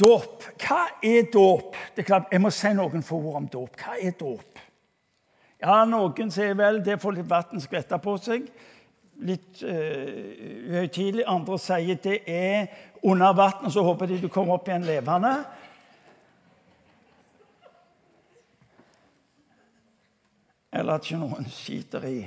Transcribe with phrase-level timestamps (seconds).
[0.00, 0.44] Dåp.
[0.56, 1.76] Hva er dåp?
[1.94, 3.76] Det er klart, Jeg må si noen få ord om dåp.
[3.76, 4.60] Hva er dåp?
[5.60, 8.46] Ja, Noen sier vel det får litt vann skvette på seg.
[9.28, 11.26] Litt uh, uhøytidelig.
[11.28, 12.70] Andre sier det er
[13.04, 15.34] under vann, og så håper de du kommer opp igjen levende.
[20.72, 22.18] Eller at ikke noen skiter i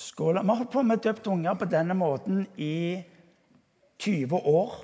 [0.00, 0.40] skåla.
[0.40, 3.02] Vi har holdt på med døpt unger på denne måten i
[4.00, 4.76] 20 år.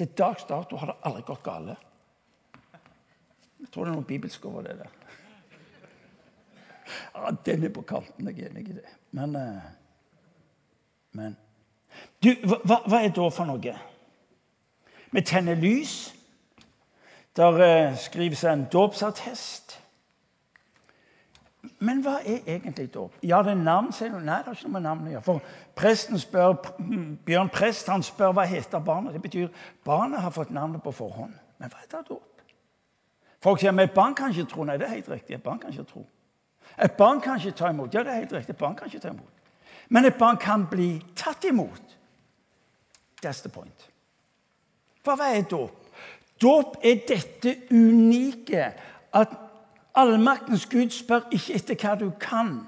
[0.00, 1.88] Til dags dato har det aldri gått galt.
[3.60, 4.94] Jeg tror det er noe bibelsk over det der.
[7.14, 8.94] Ja, Den er på kanten, jeg er enig i det.
[9.10, 9.66] Men, eh,
[11.12, 11.36] men.
[12.24, 13.74] Du, hva, hva, er da for noe?
[15.12, 16.14] Vi tenner lys.
[17.36, 19.79] Der eh, skrives en dåpsattest.
[21.78, 23.18] Men hva er egentlig dåp?
[23.22, 24.20] Ja, det er navn, sier du.
[24.20, 25.24] Nei, det har ikke noe med navn å gjøre.
[25.26, 25.42] For
[25.76, 26.54] presten spør,
[27.26, 29.12] Bjørn Prest han spør hva heter barnet.
[29.16, 29.50] Det betyr
[29.84, 31.34] barnet har fått navnet på forhånd.
[31.60, 32.44] Men hva heter dåp?
[33.44, 34.64] Folk sier et barn kan ikke tro.
[34.64, 35.36] Nei, det er helt riktig.
[35.36, 36.06] Et barn kan ikke tro.
[36.80, 37.94] Et barn kan ikke ta imot.
[37.94, 38.54] Ja, det er helt riktig.
[38.56, 39.52] Et barn kan ikke ta imot.
[39.88, 41.96] Men et barn kan bli tatt imot.
[43.20, 43.88] That's the point.
[45.04, 45.76] For hva er dåp?
[46.40, 48.72] Dåp er dette unike
[49.12, 49.32] at
[49.94, 52.60] Allmaktens Gud spør ikke etter hva du kan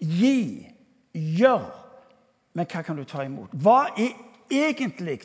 [0.00, 0.66] gi,
[1.12, 1.66] gjør,
[2.56, 3.52] men hva kan du ta imot?
[3.52, 4.14] Hva er
[4.50, 5.20] egentlig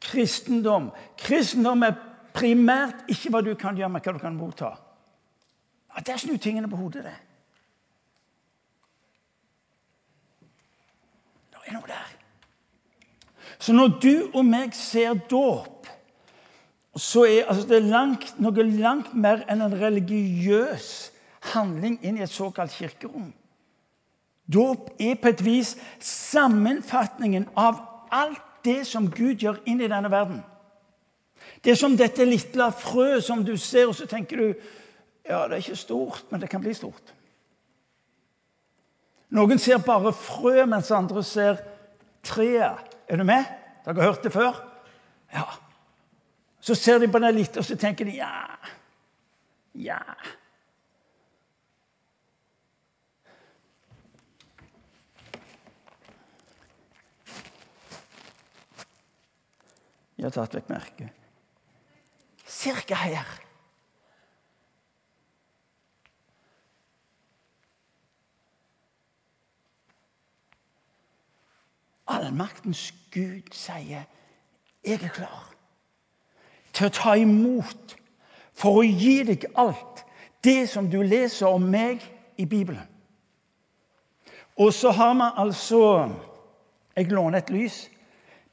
[0.00, 0.90] kristendom?
[1.20, 1.96] Kristendom er
[2.34, 4.74] primært ikke hva du kan gjøre, men hva du kan motta.
[5.94, 7.16] Ja, Det er snu tingene på hodet, det.
[11.52, 12.14] Det er noe der.
[13.58, 15.88] Så når du og meg ser dåp
[16.98, 20.88] så er altså, det er langt, noe langt mer enn en religiøs
[21.52, 23.30] handling inn i et såkalt kirkerom.
[24.48, 30.10] Dåp er på et vis sammenfatningen av alt det som Gud gjør inn i denne
[30.10, 30.40] verden.
[31.62, 34.48] Det er som dette lille frøet som du ser, og så tenker du
[35.28, 37.12] ja, det er ikke stort, men det kan bli stort.
[39.36, 41.60] Noen ser bare frø, mens andre ser
[42.24, 42.80] treet.
[43.08, 43.44] Er du med?
[43.84, 44.56] Dere har hørt det før?
[45.34, 45.44] Ja.
[46.68, 48.28] Så ser de på den litt, og så tenker de ja.
[49.72, 50.02] Ja.
[60.18, 61.26] Jeg har tatt vekk merket.
[62.44, 63.36] Cirka her.
[72.12, 74.04] Allmaktens Gud sier
[74.84, 75.57] 'Jeg er klar'
[76.78, 77.96] til å ta imot
[78.58, 80.04] for å gi deg alt
[80.46, 82.02] det som du leser om meg
[82.38, 82.86] i Bibelen.
[84.58, 86.10] Og så har vi altså
[86.98, 87.90] Jeg låner et lys.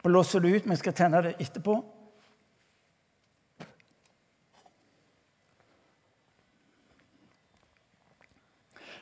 [0.03, 0.69] Blåser det ut.
[0.69, 1.79] Vi skal tenne det etterpå.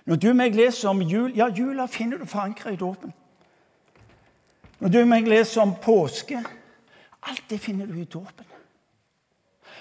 [0.06, 3.13] Når du og meg leser om jul Ja, jula finner du forankra i dåpen.
[4.79, 6.39] Når du og meg leser om påske
[7.23, 8.53] Alt det finner du i dåpen.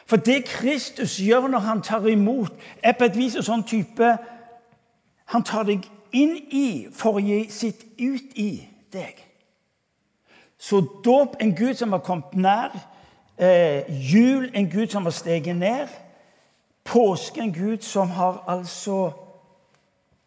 [0.07, 2.53] For det Kristus gjør når han tar imot,
[2.83, 4.17] er på et vis en sånn type
[5.33, 9.17] Han tar deg inn i for å gi sitt ut i deg.
[10.61, 12.75] Så dåp en Gud som har kommet nær.
[13.39, 15.89] Eh, jul en Gud som har steget ned.
[16.85, 19.13] Påske en Gud som har altså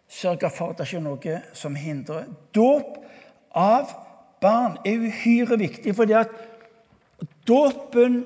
[0.10, 2.26] sørga for at det ikke er noe som hindrer.
[2.56, 2.98] Dåp
[3.56, 3.94] av
[4.42, 6.34] barn er uhyre viktig, fordi at
[7.48, 8.24] dåpen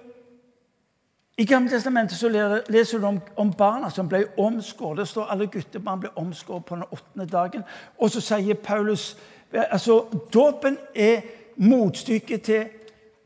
[1.40, 2.28] i Gamle testamentet så
[2.68, 4.98] leser du om, om barna som ble omskåret.
[5.00, 7.64] Det står alle guttebarn ble omskåret på den åttende dagen.
[7.98, 9.14] Og så sier Paulus
[9.54, 10.02] altså
[10.34, 11.24] Dåpen er
[11.64, 12.68] motstykket til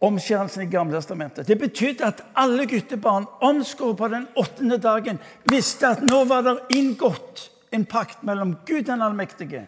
[0.03, 1.47] omskjærelsen i Gamle testamentet.
[1.47, 5.19] Det betydde at alle guttebarn omskåret på den åttende dagen
[5.50, 9.66] visste at nå var det inngått en pakt mellom Gud den allmektige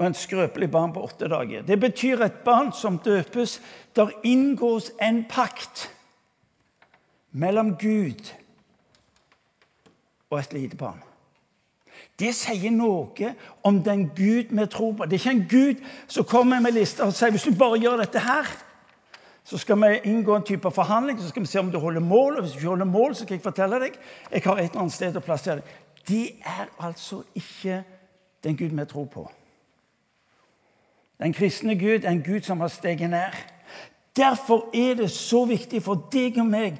[0.00, 1.62] og en skrøpelig barn på åtte dager.
[1.62, 3.60] Det betyr et barn som døpes.
[3.94, 5.90] Der inngås en pakt
[7.32, 8.32] mellom Gud
[10.30, 11.00] og et lite barn.
[12.18, 13.32] Det sier noe
[13.66, 15.06] om den Gud vi tror på.
[15.06, 18.02] Det er ikke en Gud som kommer med lister og sier hvis du bare gjør
[18.04, 18.48] dette her,
[19.44, 22.36] så skal vi inngå en type forhandling så skal vi se om du holder mål.
[22.36, 23.96] og Hvis du ikke holder mål, så skal jeg fortelle deg
[24.30, 25.78] jeg har et eller annet sted å plassere deg.
[26.08, 27.82] Det er altså ikke
[28.44, 29.30] den Gud vi tror på.
[31.22, 33.34] Den kristne Gud er en Gud som har steget ned.
[34.16, 36.78] Derfor er det så viktig for deg og meg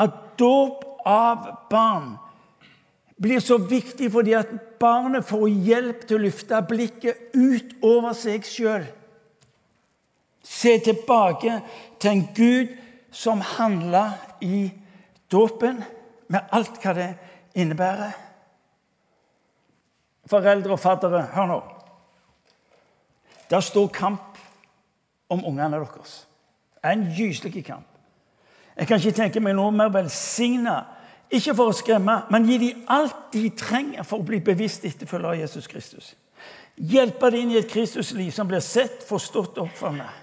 [0.00, 2.14] at dåp av barn
[3.20, 8.46] blir så viktig fordi at barnet får hjelp til å løfte blikket ut over seg
[8.48, 8.86] sjøl.
[10.40, 11.58] Se tilbake
[12.00, 12.72] til en Gud
[13.12, 14.06] som handla
[14.40, 14.70] i
[15.30, 15.82] dåpen,
[16.30, 17.10] med alt hva det
[17.58, 18.14] innebærer.
[20.30, 21.60] Foreldre og faddere, hør nå.
[23.50, 24.38] Der står kamp
[25.28, 26.20] om ungene deres.
[26.86, 27.89] En gyselig kamp.
[28.80, 30.78] Jeg kan ikke tenke meg noe mer velsigna,
[31.28, 35.28] ikke for å skremme, men gi dem alt de trenger for å bli bevisst etterfølger
[35.28, 36.14] av Jesus Kristus.
[36.80, 40.16] Hjelpe dem inn i et Kristusliv som blir sett, forstått og oppfattet.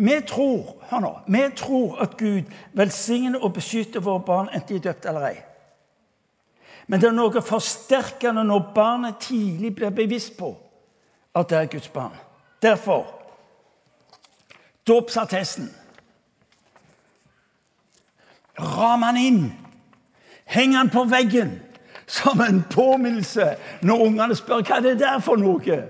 [0.00, 4.80] Vi tror hør nå, vi tror at Gud velsigner og beskytter våre barn, enten de
[4.80, 5.36] er døpt eller ei.
[6.88, 10.54] Men det er noe forsterkende når barnet tidlig blir bevisst på
[11.36, 12.16] at det er Guds barn.
[12.64, 13.04] Derfor
[14.88, 15.68] dåpsattesten.
[18.58, 19.44] Ram han inn.
[20.44, 21.56] Heng han på veggen
[22.06, 25.80] som en påminnelse når ungene spør hva er det der for noe.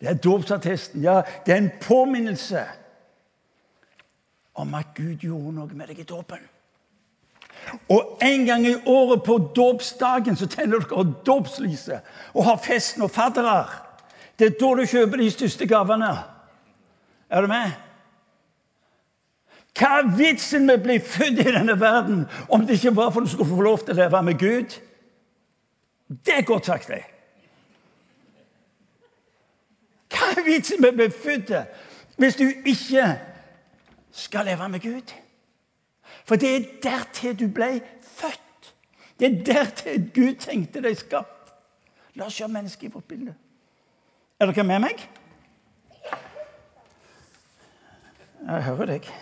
[0.00, 1.02] Det er dåpsattesten.
[1.02, 2.64] Ja, det er en påminnelse
[4.54, 6.42] om at Gud gjorde noe med deg i dåpen.
[7.88, 13.10] Og en gang i året på dåpsdagen så tenner dere dåpslyset og har fest og
[13.10, 13.64] faddere.
[14.38, 16.12] Det er da du kjøper de største gavene.
[17.30, 17.72] Er du med?
[19.74, 23.20] Hva er vitsen med å bli født i denne verden om det ikke var for
[23.20, 24.76] at du skulle få lov til å leve med Gud?
[26.26, 27.02] Det er godt sagt, det.
[30.14, 31.50] Hva er vitsen med å bli født
[32.22, 33.08] hvis du ikke
[34.14, 35.14] skal leve med Gud?
[36.24, 37.80] For det er dertil du ble
[38.14, 38.70] født.
[39.18, 41.50] Det er dertil Gud tenkte deg skapt.
[42.14, 43.34] La oss se mennesket i vårt bilde.
[44.38, 45.02] Er dere med meg?
[48.44, 49.14] Jeg hører deg.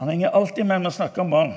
[0.00, 1.50] Han henger alltid med når vi snakker om barn.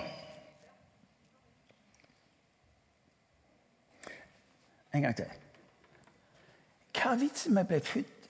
[4.94, 5.30] En gang til.
[6.92, 8.28] Hva er vitsen med å bli født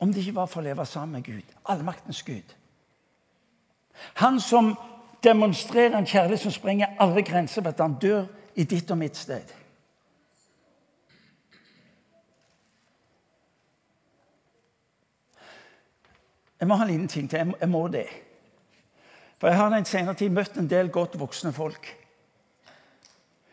[0.00, 1.52] om det ikke var for å leve sammen med Gud?
[1.68, 2.56] Allmaktens Gud.
[4.24, 4.72] Han som
[5.20, 8.24] demonstrerer en kjærlighet som sprenger alle grenser ved at han dør
[8.56, 9.52] i ditt og mitt sted.
[16.56, 17.52] Jeg må ha en liten ting til.
[17.60, 18.08] Jeg må det.
[19.42, 21.88] For jeg har den senere tid møtt en del godt voksne folk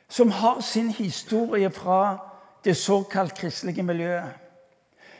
[0.10, 2.18] som har sin historie fra
[2.66, 4.30] det såkalt kristelige miljøet.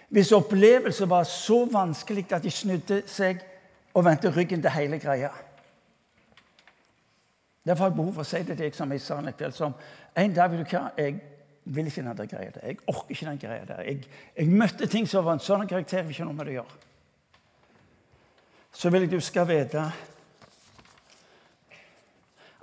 [0.10, 3.42] Hvis opplevelse var så vanskelig at de snudde seg
[3.94, 5.30] og vendte ryggen til hele greia.
[7.66, 9.58] Derfor har jeg behov for å si det til deg som jeg sa en kveld
[9.58, 9.74] som
[10.18, 11.18] en dag vil du hva, Jeg
[11.66, 12.66] vil ikke den greia der.
[12.66, 13.82] Jeg orker ikke den greia der.
[13.82, 14.06] Jeg,
[14.38, 16.62] jeg møtte ting som var en sånn karakter jeg vil ikke noe med det å
[16.62, 16.80] gjøre.
[18.74, 19.90] Så vil jeg du skal vite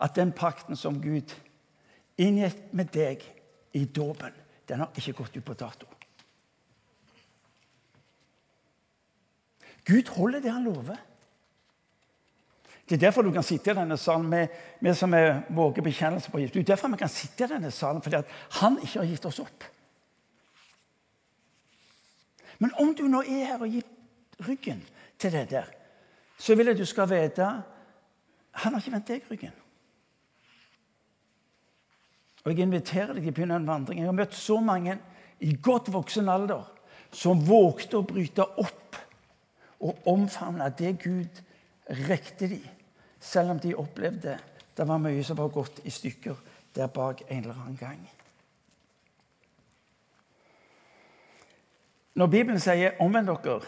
[0.02, 1.32] at den pakten som Gud
[2.20, 3.22] inngikk med deg
[3.76, 4.32] i dåpen,
[4.69, 5.87] den har ikke gått ut på dato.
[9.87, 10.98] Gud holder det han lover.
[12.88, 14.48] Det er derfor du kan sitte i denne salen med,
[14.81, 16.54] med som er våge bekjennelse på gift.
[16.54, 18.20] Det er derfor vi kan sitte i denne salen, fordi
[18.60, 19.64] han ikke har gitt oss opp.
[22.58, 24.82] Men om du nå er her og gir ryggen
[25.19, 25.66] til det der,
[26.38, 27.49] så vil jeg du skal vite
[28.56, 29.56] han har ikke vendt deg ryggen.
[32.46, 33.98] Og Jeg inviterer deg til å begynne en vandring.
[33.98, 34.94] Jeg har møtt så mange
[35.43, 36.62] i godt voksen alder
[37.10, 38.98] som vågte å bryte opp
[39.82, 41.40] og omfavne det Gud
[42.06, 42.62] rekte dem
[43.20, 44.37] selv om de opplevde
[44.76, 46.37] det var mye som var gått i stykker
[46.76, 48.00] der bak en eller annen gang.
[52.14, 53.66] Når Bibelen sier 'omvend dere'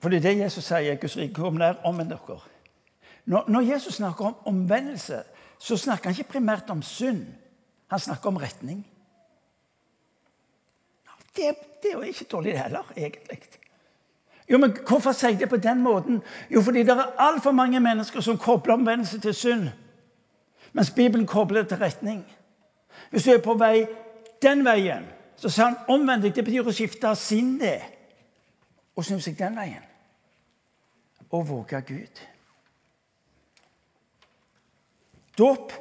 [0.00, 0.96] For det er det Jesus sier.
[0.96, 2.38] Guds rike kom nær, omvend dere.
[3.24, 5.22] Når, når, Jesus snakker om omvendelse,
[5.60, 7.26] så snakker han ikke primært om synd.
[7.90, 8.80] Han snakker om retning.
[11.36, 13.38] Det, det er jo ikke dårlig heller, egentlig.
[14.50, 16.22] Jo, men Hvorfor sier jeg det på den måten?
[16.50, 19.68] Jo, fordi det er altfor mange mennesker som kobler omvendelse til synd,
[20.72, 22.24] mens Bibelen kobler det til retning.
[23.10, 23.86] Hvis du er på vei
[24.42, 27.76] den veien, så sier han omvendt Det betyr å skifte sinne
[28.96, 29.84] og snu seg den veien.
[31.30, 32.20] Og våge Gud.
[35.40, 35.72] Dåp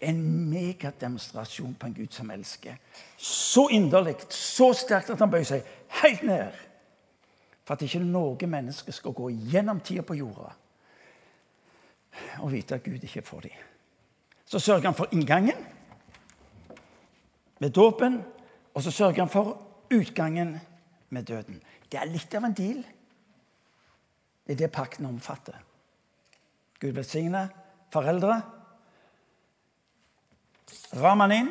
[0.00, 2.78] en megademonstrasjon på en Gud som elsker.
[3.16, 5.66] Så inderlig, så sterkt at han bøyer seg
[6.00, 6.56] helt ned
[7.66, 10.48] for at ikke noe menneske skal gå gjennom tida på jorda
[12.40, 13.54] og vite at Gud ikke er for dem.
[14.44, 15.60] Så sørger han for inngangen
[17.60, 18.18] med dåpen,
[18.74, 19.52] og så sørger han for
[19.92, 20.56] utgangen
[21.10, 21.60] med døden.
[21.92, 22.80] Det er litt av en deal.
[24.46, 25.60] Det er det pakten omfatter.
[26.80, 27.44] Gud velsigne
[27.92, 28.40] foreldre.
[31.00, 31.50] Ram han inn.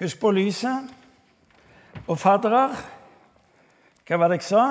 [0.00, 0.96] Husk på lyset.
[2.06, 2.68] Og faddere
[4.10, 4.62] hva var det jeg sa?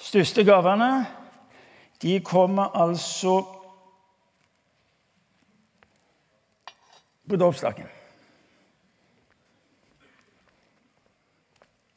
[0.00, 1.06] Største gavene
[2.02, 3.38] De kommer altså
[7.28, 7.88] på dåpsdagen.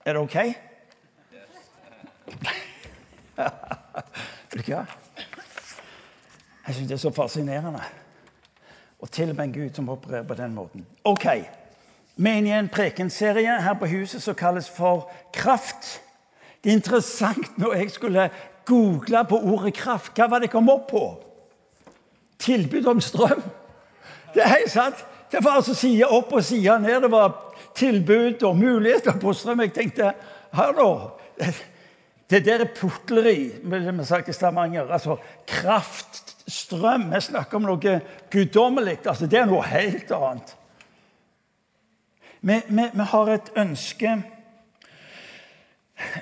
[0.05, 0.37] Er det OK?
[4.67, 4.83] Hva?
[6.67, 7.81] Jeg syns det er så fascinerende
[8.99, 10.85] Og til og med en Gud som opererer på den måten.
[11.03, 11.25] OK.
[12.15, 16.01] Vi i en prekenserie her på huset som kalles for Kraft.
[16.63, 18.29] Det er interessant når jeg skulle
[18.65, 20.13] google på ordet kraft.
[20.15, 21.03] Hva var det kom opp på?
[22.39, 23.43] Tilbud om strøm.
[24.33, 25.03] Det er helt sant.
[25.31, 27.01] Det var altså side opp og side ned.
[27.01, 27.35] Det var
[27.75, 29.65] tilbud og muligheter på strøm.
[29.65, 30.13] Jeg tenkte
[30.53, 30.89] hallo.
[32.29, 34.91] Det der er putleri, ville vi sagt i Stavanger.
[34.91, 35.17] Altså
[35.47, 37.09] kraft, strøm.
[37.13, 37.97] Vi snakker om noe
[38.31, 38.99] guddommelig.
[39.07, 40.55] Altså, det er noe helt annet.
[42.43, 44.17] Vi, vi, vi, har et ønske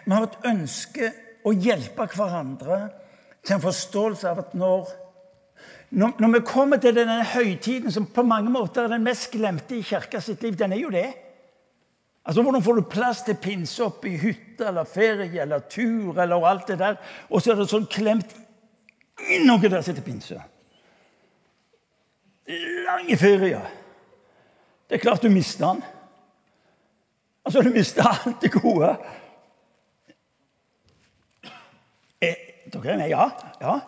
[0.06, 1.08] Vi har et ønske
[1.48, 2.84] å hjelpe hverandre
[3.42, 4.92] til en forståelse av at når,
[5.90, 9.82] når, vi kommer til denne høytiden, som på mange måter er den mest glemte i
[9.84, 11.08] kirka sitt liv, den er jo det.
[12.22, 16.46] Altså, Hvordan får du plass til pinse opp i hytte eller ferie eller tur eller
[16.48, 17.02] alt det der?
[17.32, 18.38] Og så er det sånn klemt
[19.46, 20.42] noe der sitter pinse.
[22.86, 23.66] Lange ferier.
[24.90, 25.84] Det er klart du mister den.
[27.46, 28.98] Altså, du mister alt det gode.
[32.22, 32.36] Er
[32.74, 33.08] dere er med?
[33.10, 33.30] Ja.
[33.62, 33.80] ja.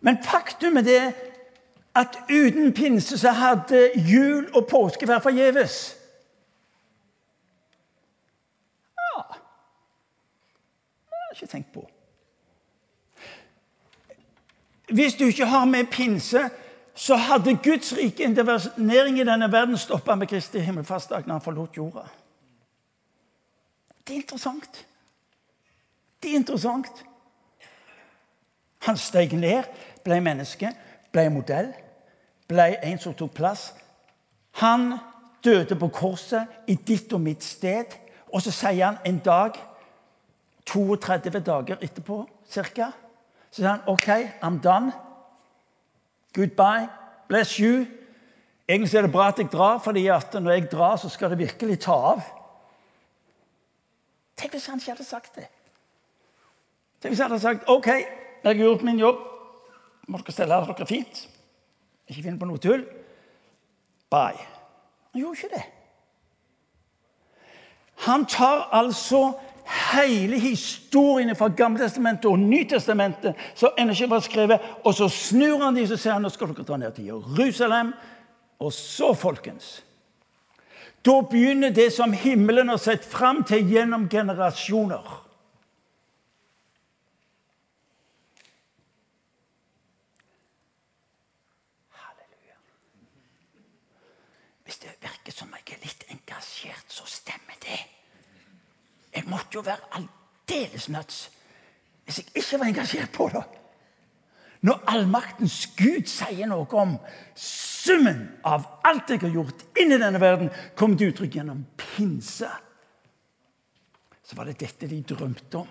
[0.00, 1.14] Men faktum er det
[1.94, 6.00] at uten pinse så hadde jul og påske vært forgjeves.
[11.42, 11.90] ikke tenkt på.
[14.90, 16.48] Hvis du ikke har med pinse,
[16.94, 21.76] så hadde Guds rike intervenering i denne verden stoppa med Kristi himmelfastdag når han forlot
[21.76, 22.08] jorda.
[24.06, 24.86] Det er interessant.
[26.22, 27.04] Det er interessant.
[28.78, 29.64] Han steg ned,
[30.04, 30.72] ble menneske,
[31.12, 31.70] ble modell,
[32.48, 33.70] ble en som tok plass.
[34.60, 34.94] Han
[35.44, 37.92] døde på korset i ditt og mitt sted.
[38.32, 39.56] Og så sier han en dag
[40.66, 42.90] 32 dager etterpå ca.
[43.50, 44.08] Så sier han OK,
[44.42, 44.92] I'm done.
[46.34, 46.88] Goodbye.
[47.28, 47.86] Bless you.
[48.68, 51.38] Egentlig er det bra at jeg drar, fordi at når jeg drar, så skal det
[51.38, 52.20] virkelig ta av.
[54.38, 55.48] Tenk hvis han ikke hadde sagt det.
[57.02, 59.26] Tenk hvis han hadde sagt OK, jeg har gjort min jobb.
[60.08, 61.26] Må dere stelle dere fint.
[62.06, 62.86] Ikke finne på noe tull.
[64.10, 64.38] Bye.
[65.10, 65.66] Han gjorde ikke det.
[68.06, 69.32] Han tar altså
[69.70, 74.66] hele historien fra Gamletestamentet og Nytestamentet som ennå ikke var skrevet.
[74.84, 77.92] Og så snur han de og sier nå skal dere dra ned til Jerusalem.
[78.60, 79.80] Og så, folkens
[81.06, 85.06] Da begynner det som himmelen har sett fram til gjennom generasjoner.
[92.02, 92.58] Halleluja.
[94.64, 97.80] Hvis det virker som jeg er litt engasjert, så stemmer det.
[99.14, 101.28] Jeg måtte jo være aldeles nuts
[102.04, 103.42] hvis jeg ikke var engasjert på det.
[104.66, 106.96] Når allmaktens Gud sier noe om
[107.38, 112.50] summen av alt jeg har gjort inni denne verden, kom til uttrykk gjennom pinse,
[114.26, 115.70] så var det dette de drømte om.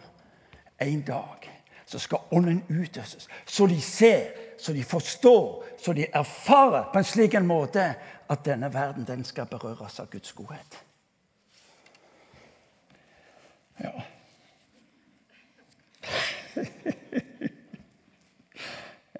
[0.79, 1.50] En dag
[1.89, 7.08] så skal Ånden utøses, så de ser, så de forstår, så de erfarer på en
[7.08, 7.96] slik en måte
[8.29, 10.79] at denne verden den skal berøres av Guds godhet.
[13.79, 13.91] Ja.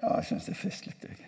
[0.02, 1.26] ja, jeg syns det er festlig, jeg.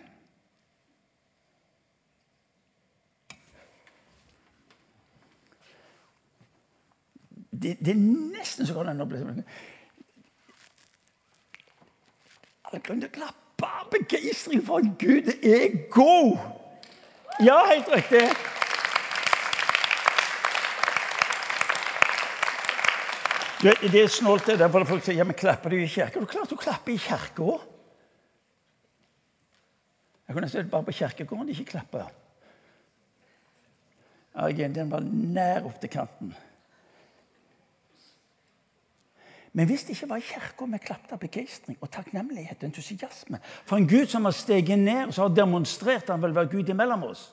[7.63, 9.19] Det, det, er nesten så godt en å bli
[12.67, 16.41] Alle grunn til å klappe av begeistring for at Gud er god!
[17.43, 18.25] Ja, helt riktig.
[23.63, 26.19] Det, det er snålt det der folk sier ja, men klapper du i kirka?
[26.19, 27.61] Du klart du klapper i kirka.
[30.33, 32.07] Jeg kunne sett bare på kirkegården de ikke klapper.
[34.33, 36.31] Ja, den var nær opp til kanten.
[39.53, 43.37] Men hvis det ikke var i kirka vi klappet av begeistring og takknemlighet og entusiasme
[43.45, 46.49] for en Gud som har steget ned og så har demonstrert at han vil være
[46.55, 47.27] Gud imellom oss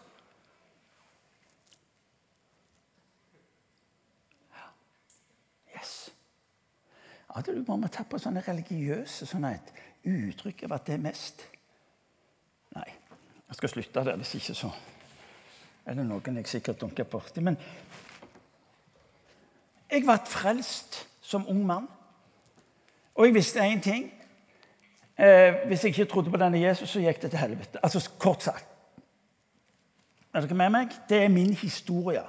[5.73, 6.13] Yes.
[7.33, 9.55] Ja, du må ta på sånne religiøse sånne
[10.05, 11.47] uttrykk over at det er mest
[13.51, 14.17] jeg skal slutte der.
[14.17, 14.71] Hvis ikke, så
[15.87, 17.43] er det noen jeg sikkert dunker borti.
[17.43, 17.59] Men
[19.91, 21.89] jeg ble frelst som ung mann.
[23.15, 24.07] Og jeg visste én ting.
[25.19, 27.83] Eh, hvis jeg ikke trodde på denne Jesus, så gikk det til helvete.
[27.83, 28.67] Altså kort sagt.
[30.35, 30.95] Er dere med meg?
[31.09, 32.23] Det er min historie.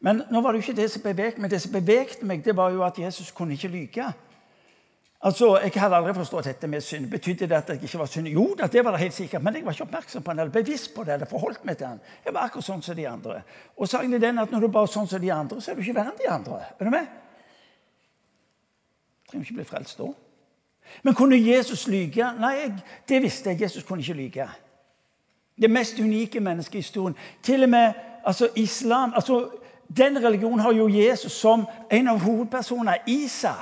[0.00, 1.50] Men nå var det jo ikke det som bevegte meg.
[1.50, 4.06] Det som bevegte meg, det var jo at Jesus kunne ikke lyge.
[5.22, 7.10] Altså, Jeg hadde aldri forstått dette med synd.
[7.10, 8.28] Betydde det at jeg ikke var synd?
[8.28, 10.94] Jo, det var det helt sikkert, men jeg var ikke oppmerksom på den, eller bevisst
[10.94, 12.00] på det, eller forholdt meg til den.
[12.24, 13.42] Jeg var akkurat sånn som de andre.
[13.76, 15.78] Og så er den at når du bare er sånn som de andre, så er
[15.78, 16.58] du ikke verre enn de andre.
[16.78, 17.06] Er du med?
[19.22, 20.08] Du trenger ikke bli frelst da.
[21.02, 22.32] Men kunne Jesus lyge?
[22.40, 22.72] Nei,
[23.08, 23.62] det visste jeg.
[23.62, 24.48] Jesus kunne ikke lyge.
[25.54, 27.16] Det mest unike mennesket i historien.
[27.42, 27.92] Til og med
[28.24, 29.50] altså, islam altså,
[29.96, 33.60] Den religionen har jo Jesus som en av hovedpersonene i seg.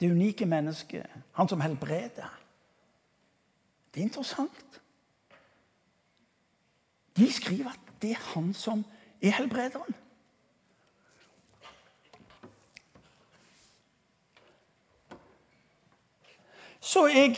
[0.00, 1.06] Det unike mennesket.
[1.32, 2.40] Han som helbreder.
[3.94, 4.80] Det er interessant.
[7.16, 8.84] De skriver at det er han som
[9.22, 9.94] er helbrederen.
[16.80, 17.36] Så jeg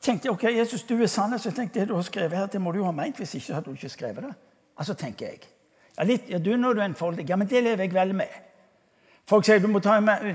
[0.00, 1.38] tenkte ok, Jesus, du er sann.
[1.38, 3.16] Så jeg tenkte det du har skrevet her, det må du jo ha meint.
[3.16, 4.34] Hvis ikke hadde du ikke skrevet det.
[4.78, 5.42] Altså, tenker jeg.
[5.98, 7.26] Ja, litt, ja, du når du er enfoldig.
[7.28, 8.38] Ja, men det lever jeg vel med.
[9.28, 10.32] Folk sier du må ta med,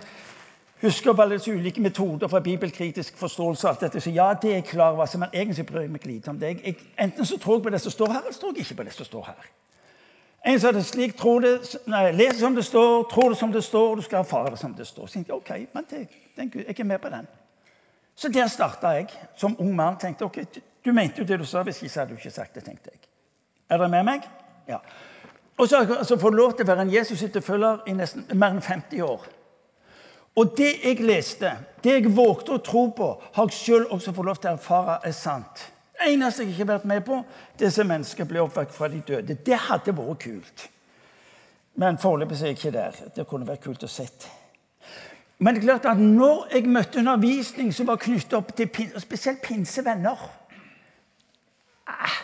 [0.85, 3.67] huske på alle disse ulike metoder for bibelkritisk forståelse.
[3.67, 4.01] alt dette.
[4.01, 6.39] Så ja, det er klart klar over, altså, men egentlig bryr jeg meg lite om
[6.39, 6.47] det.
[6.63, 8.75] Jeg, enten så tror jeg på det som står her, eller så tror jeg ikke
[8.75, 9.47] på det som står her.
[10.45, 13.51] En som er det slik, tror det, nei, leser som det står, tror det som
[13.51, 15.07] det står, og du skal erfare det som det står.
[15.07, 17.27] Så tenkte jeg, ok, men det, den, jeg er med på den.
[18.15, 19.97] Så der starta jeg som ung mann.
[19.99, 20.37] tenkte, ok,
[20.85, 21.63] Du mente jo det du sa.
[21.63, 22.63] Hvis ikke hadde du ikke sagt det.
[22.63, 22.99] tenkte jeg.
[23.69, 24.27] Er dere med meg?
[24.67, 24.77] Ja.
[25.57, 28.61] Og så så får du lov til å være en Jesus-etterfølger i nesten mer enn
[28.61, 29.25] 50 år.
[30.35, 31.51] Og det jeg leste,
[31.83, 34.99] det jeg vågte å tro på, har jeg sjøl også fått lov til å erfare
[35.07, 35.67] er sant.
[35.95, 37.21] Det eneste jeg ikke har vært med på,
[37.55, 38.27] det er at mennesker
[38.75, 39.37] fra de døde.
[39.45, 40.65] Det hadde vært kult.
[41.79, 42.99] Men foreløpig er jeg ikke der.
[43.15, 44.27] Det kunne vært kult å sett.
[45.39, 48.69] Men det er klart at når jeg møtte undervisning som var knyttet opp til
[49.03, 50.21] spesielt pinsevenner
[51.91, 52.19] ah,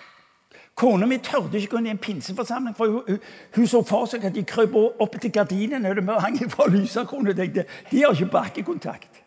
[0.81, 3.17] Kona mi tørde ikke gå inn i en pinseforsamling, for hun,
[3.55, 7.35] hun så for seg at de krøp opp til gardinene og hang fra lysekroner.
[7.37, 9.19] tenkte de har ikke bakkekontakt.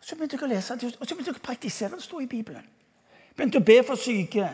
[0.00, 2.64] Så begynte jeg å lese og så begynte jeg å praktisere det sto i Bibelen.
[3.36, 4.48] Begynte å be for syke.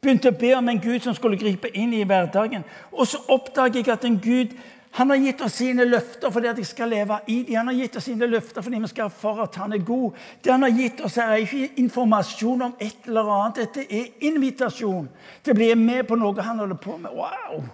[0.00, 2.64] Begynte å be om en Gud som skulle gripe inn i hverdagen.
[2.92, 4.56] Og så oppdager jeg at en Gud
[4.96, 7.56] han har gitt oss sine løfter fordi at jeg skal leve i dem.
[7.58, 10.14] Han har gitt oss sine løfter fordi vi skal for at han er god.
[10.40, 13.58] Det han har gitt oss, her er ikke informasjon om et eller annet.
[13.60, 15.10] Dette er invitasjon
[15.44, 17.12] til å bli med på noe han holder på med.
[17.12, 17.68] Wow!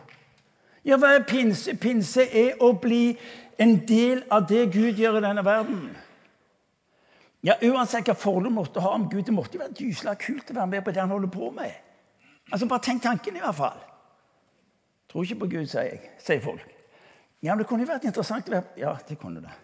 [0.83, 1.77] Ja, hva er pinse?
[1.79, 3.15] Pinse er å bli
[3.63, 5.87] en del av det Gud gjør i denne verden.
[7.47, 10.51] Ja, Uansett hva forhold du måtte ha om Gud, det måtte jo være dysla kult
[10.51, 11.71] å være med på det han holder på med.
[12.51, 13.83] Altså, Bare tenk tanken, i hvert fall.
[15.07, 16.82] Tror ikke på Gud, sier jeg, sier folk.
[17.43, 19.55] Ja, men det kunne jo vært interessant å være Ja, det kunne det.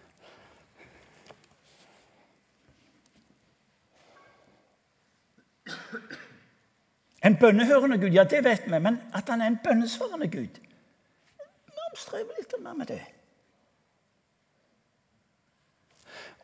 [7.23, 11.99] En bønnehørende Gud, ja, det vet vi, men at han er en bønnesvarende Gud Vi
[11.99, 13.01] strever litt mer med det.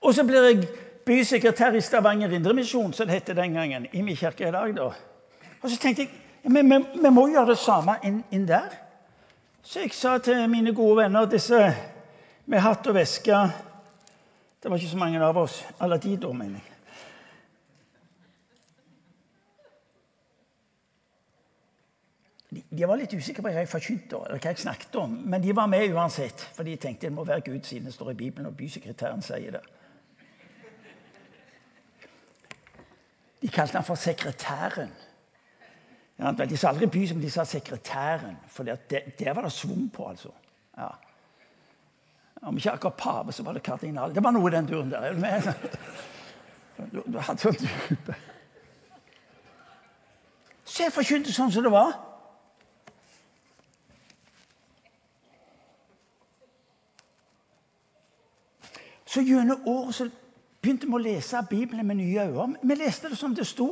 [0.01, 0.67] Og så blir jeg
[1.05, 3.87] bysekretær i Stavanger Indremisjon, som det het den gangen.
[3.93, 4.89] I min kirke i dag, da.
[5.61, 6.11] Og så tenkte jeg
[6.43, 6.61] vi,
[7.01, 8.73] vi, må gjøre det samme inn, inn, der.
[9.65, 11.57] Så jeg sa til mine gode venner, disse
[12.45, 13.37] med hatt og veske
[14.61, 15.63] Det var ikke så mange av oss.
[15.81, 16.71] Alle de, da, mener jeg.
[22.69, 25.17] De var litt usikre på hva jeg forkynte, eller hva jeg snakket om.
[25.25, 28.13] Men de var med uansett, for de tenkte det må være Gud siden det står
[28.13, 29.63] i Bibelen, og bysekretæren sier det.
[33.41, 34.93] De kalte han for sekretæren.
[36.19, 38.37] Ja, de sa aldri by, som de sa sekretæren.
[38.47, 40.31] For der var det svung på, altså.
[40.77, 40.87] Ja.
[42.41, 44.15] Om ikke akkurat pave, så var det kardinal.
[44.15, 45.53] Det var noe i den duren der.
[46.91, 48.15] Du, du hadde sånn type.
[50.65, 51.93] Så jeg forkynte sånn som det var.
[59.05, 60.11] Så gjennom året
[60.59, 62.59] begynte vi å lese Bibelen med nye øyne.
[62.61, 63.69] Vi leste det som det sto.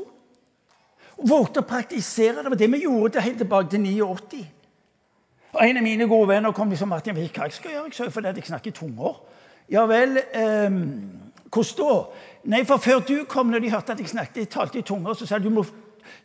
[1.17, 2.49] Vågte å praktisere det.
[2.49, 4.43] Var det vi gjorde helt tilbake til 89.
[5.53, 7.89] Og En av mine gode venner kom liksom Martin, hva jeg skal gjøre?
[7.91, 9.19] Jeg sa fordi jeg snakker tunger.
[9.69, 10.69] Ja vel, eh,
[11.53, 12.05] hvordan da?
[12.43, 15.13] Nei, for før du kom, når de hørte at jeg snakket, jeg talte i tunger,
[15.13, 15.63] så sa de du må,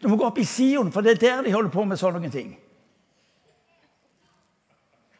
[0.02, 2.30] du må gå opp i Sion, for det er der de holder på med sånne
[2.32, 2.56] ting.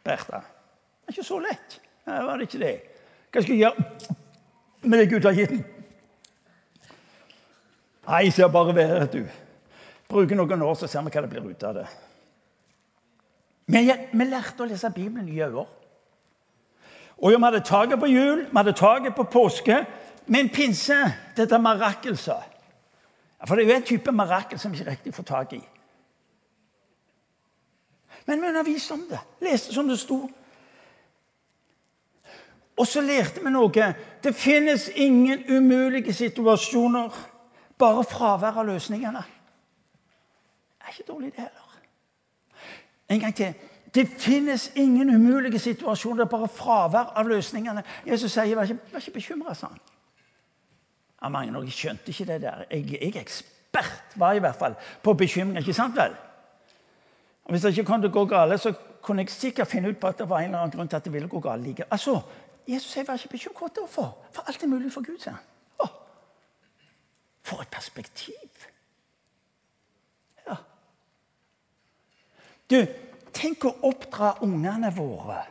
[0.03, 0.41] Bertha.
[0.41, 1.79] Det er ikke så lett.
[2.07, 2.73] Nei, var det ikke det?
[3.29, 4.17] Hva skal jeg gjøre
[4.89, 5.53] med det Gud har gitt?
[8.09, 9.48] Nei, jeg ser bare været, du.
[10.09, 11.87] Bruker noen år, så ser vi hva det blir ut av det.
[13.69, 15.67] Men vi lærte å lese Bibelen i øyne.
[17.19, 19.83] Og vi hadde taket på jul, vi hadde taket på påske.
[20.29, 20.95] Men pinse,
[21.37, 22.57] dette mirakelset
[23.47, 25.61] For det er jo en type marakel som vi ikke riktig får tak i.
[28.25, 29.19] Men vi underviste om det.
[29.41, 30.29] Leste som det sto.
[32.77, 33.93] Og så lærte vi noe.
[34.23, 37.15] Det finnes ingen umulige situasjoner.
[37.77, 39.23] Bare fravær av løsningene.
[40.79, 41.79] Det er ikke dårlig, det heller.
[43.09, 43.53] En gang til.
[43.93, 47.83] Det finnes ingen umulige situasjoner, bare fravær av løsningene.
[48.07, 49.79] Jesus sier, 'Vær ikke, vær ikke bekymra', sa han.
[51.21, 52.63] Ja, mange av dere skjønte ikke det der.
[52.71, 55.57] Jeg, jeg er ekspert, var i hvert fall, på bekymring.
[55.57, 56.15] Ikke sant vel?
[57.43, 59.97] Og Hvis det ikke kom til å gå galt, så kunne jeg sikkert finne ut
[59.97, 61.63] på at det var en eller annen grunn til at det ville gå galt.
[61.63, 61.83] like.
[61.91, 62.21] Altså,
[62.67, 64.13] Jesus sier, 'Vær ikke bekymret hvorfor'.
[64.31, 65.43] For alt er mulig for Gud, sier han.
[67.41, 68.69] For et perspektiv.
[72.69, 72.85] Du,
[73.33, 75.41] Tenk å oppdra ungene våre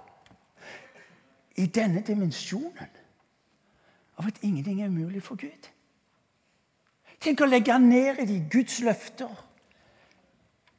[1.59, 2.91] i denne dimensjonen
[4.19, 5.69] av at ingenting er umulig for Gud.
[7.23, 9.31] Tenk å legge ned i de Guds løfter.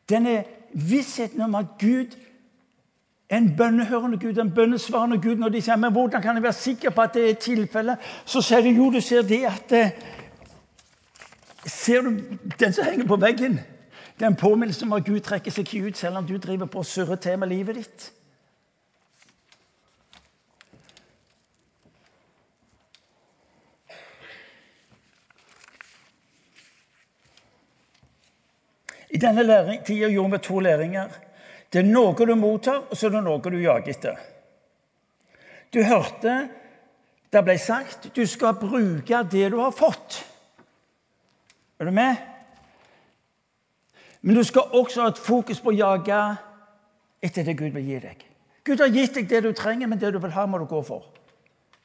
[0.09, 0.41] Denne
[0.73, 2.15] vissheten om at Gud
[3.29, 5.39] er en bønnehørende Gud, en bønnesvarende Gud.
[5.39, 8.41] Når de sier men hvordan kan jeg være sikker på at det er tilfellet, så
[8.43, 10.07] sier de jo, du ser det at eh,
[11.69, 12.15] Ser du
[12.59, 13.57] den som henger på veggen?
[14.19, 16.67] Det er en påminnelse om at Gud trekker seg ikke ut selv om du driver
[16.67, 18.07] på og surrer til med livet ditt.
[29.09, 29.45] I denne
[29.87, 31.15] tida gjorde vi to læringer.
[31.71, 34.19] Det er noe du mottar, og så er det noe du jager etter.
[35.71, 36.35] Du hørte
[37.31, 40.19] det ble sagt du skal bruke det du har fått.
[41.79, 42.19] Er du med?
[44.21, 46.19] Men du skal også ha et fokus på å jage
[47.23, 48.25] etter det Gud vil gi deg.
[48.67, 50.81] Gud har gitt deg det du trenger, men det du vil ha, må du gå
[50.85, 51.07] for.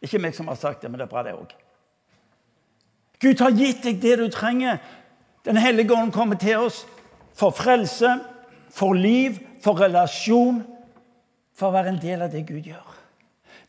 [0.04, 1.54] Ikke meg som har sagt det, men det er bra, det òg.
[3.22, 4.82] Gud har gitt deg det du trenger.
[5.46, 6.82] Den hellige ånd kommer til oss
[7.34, 8.10] for frelse,
[8.74, 10.62] for liv, for relasjon,
[11.54, 12.90] for å være en del av det Gud gjør.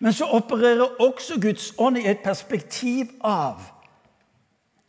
[0.02, 3.62] Men så opererer også Guds ånd i et perspektiv av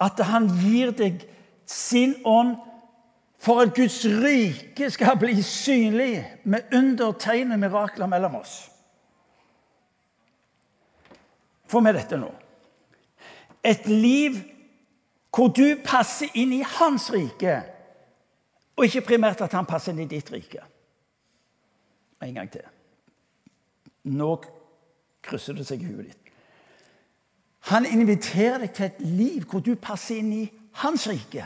[0.03, 1.23] at han gir deg
[1.71, 2.57] sin ånd
[3.39, 8.57] for at Guds rike skal bli synlig med undertegn og mirakler mellom oss.
[11.67, 12.31] Få med dette nå.
[13.65, 14.39] Et liv
[15.37, 17.59] hvor du passer inn i hans rike,
[18.77, 20.63] og ikke primært at han passer inn i ditt rike.
[22.25, 22.65] En gang til.
[24.17, 24.31] Nå
[25.27, 26.33] krysser det seg i huet ditt.
[27.73, 30.45] Han inviterer deg til et liv hvor du passer inn i
[30.81, 31.45] hans rike.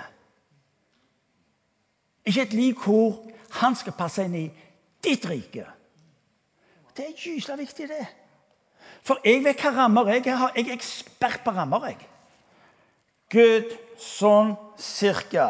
[2.31, 3.25] Ikke et liv hvor
[3.59, 4.47] han skal passe inn i
[5.03, 5.65] ditt rike.
[6.95, 8.05] Det er gyselig viktig, det.
[9.03, 10.53] For jeg vet hva rammer jeg har.
[10.55, 11.89] Jeg er ekspert på rammer.
[11.91, 11.99] jeg.
[13.31, 15.49] Gud, sånn cirka.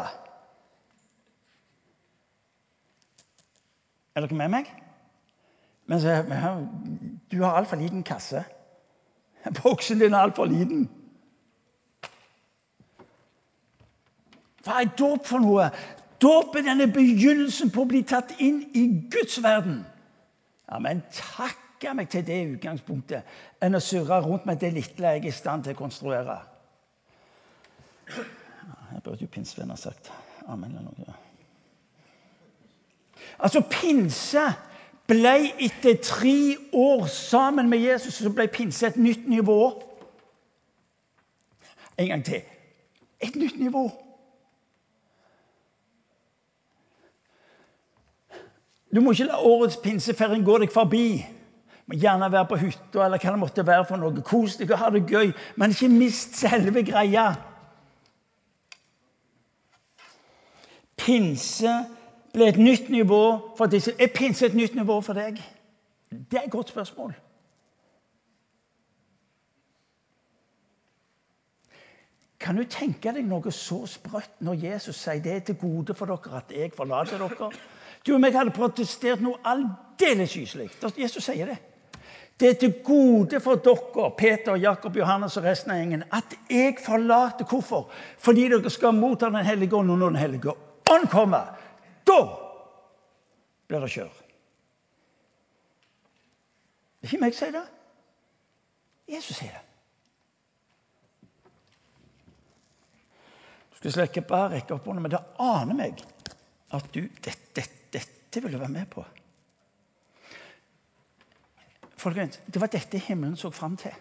[4.14, 4.72] Er dere med meg?
[5.90, 6.16] Men så,
[7.30, 8.44] du har altfor liten kasse.
[9.62, 10.88] Boksen din er altfor liten.
[14.64, 15.70] Hva er dåp for noe?
[16.20, 19.80] Dåpen er begynnelsen på å bli tatt inn i Guds verden.
[20.68, 23.24] Ja, Men takke meg til det utgangspunktet
[23.62, 26.36] enn å surre rundt med det lille jeg er i stand til å konstruere.
[28.10, 30.10] Jeg burde jo pinsevenn ha sagt
[30.50, 31.16] amen eller noe.
[33.40, 34.42] Altså, pinse
[35.08, 39.58] ble etter tre år sammen med Jesus så ble pinse et nytt nivå.
[41.98, 42.42] En gang til.
[43.20, 43.88] Et nytt nivå.
[48.94, 51.20] Du må ikke la årets pinsefeiring gå deg forbi.
[51.86, 54.24] Må gjerne være på hytta eller hva det måtte være for noe.
[54.26, 57.30] Kos deg og ha det gøy, men ikke mist selve greia.
[61.00, 61.72] Pinse
[62.34, 63.22] ble et nytt nivå
[63.58, 63.94] for disse.
[63.98, 65.40] Er pinse et nytt nivå for deg?
[66.10, 67.14] Det er et godt spørsmål.
[72.40, 76.08] Kan du tenke deg noe så sprøtt når Jesus sier det er til gode for
[76.08, 77.50] dere at jeg forlater dere?
[78.06, 80.70] Du og meg hadde protestert noe aldeles gyselig.
[80.96, 81.58] Jesus sier det.
[82.40, 86.78] Det er til gode for dere, Peter, Jakob, Johannes og resten av gjengen, at jeg
[86.80, 87.44] forlater.
[87.44, 87.90] Hvorfor?
[88.18, 90.54] Fordi dere skal motta Den hellige ånd, når Den hellige
[90.90, 91.52] ånd kommer,
[92.06, 92.20] da
[93.68, 94.14] blir det kjør.
[97.00, 97.66] Det er ikke meg som sier det.
[99.10, 99.66] Jesus sier det.
[103.70, 106.00] Du skal slikke bare rekke opp hånda, men det aner meg
[106.72, 109.04] at du dette, dette vil du være med på.
[111.96, 113.92] Folkens, Det var dette himmelen så fram til.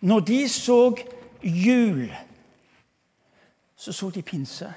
[0.00, 0.94] Når de så
[1.42, 2.14] jul,
[3.76, 4.74] så så de pinse.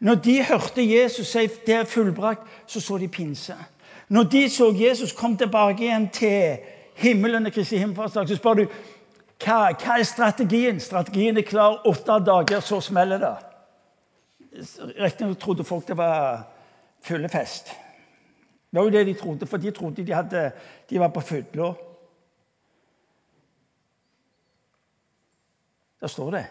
[0.00, 3.54] Når de hørte Jesus si det er fullbrakt, så så de pinse.
[4.08, 6.58] Når de så Jesus komme tilbake igjen til
[6.94, 8.66] himmelen Kristi himmelfartsdag, så spør du
[9.42, 10.80] hva, hva er strategien?
[10.80, 11.80] Strategien er klar.
[11.86, 13.51] Åtte dager, så smeller det.
[14.52, 16.44] Riktignok trodde folk det var
[17.00, 17.72] fyllefest.
[18.70, 20.50] Det var jo det de trodde, for de trodde de, hadde,
[20.90, 21.72] de var på fylla.
[26.00, 26.46] Der står det.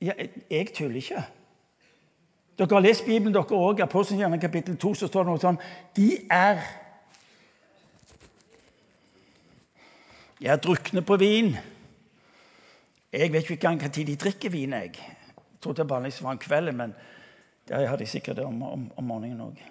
[0.00, 0.12] Ja,
[0.50, 1.24] jeg tuller ikke.
[2.58, 3.80] Dere har lest Bibelen, dere òg.
[3.82, 5.60] Apostelgjerningen kapittel 2 så står det noe sånn
[5.96, 6.60] De er
[10.44, 11.54] Jeg drukner på vin.
[13.14, 14.72] Jeg vet ikke engang når de drikker vin.
[14.72, 16.94] Jeg Jeg trodde det vanligvis var om kvelden, men
[17.68, 19.62] det har de sikkert om, om, om morgenen òg.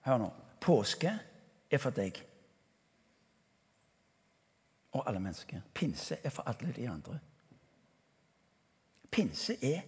[0.00, 0.30] Hør nå.
[0.60, 1.12] Påske
[1.70, 2.22] er for deg
[4.98, 5.60] og alle mennesker.
[5.74, 7.18] Pinse er for alle de andre.
[9.10, 9.80] Pinse er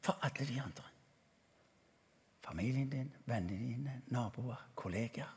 [0.00, 0.84] for alle de andre.
[2.40, 5.36] Familien din, vennene dine, naboer, kollegaer.